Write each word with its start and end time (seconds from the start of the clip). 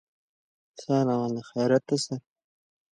دیدمان 0.77 1.29
چم 1.31 1.33
شناختی 1.49 2.15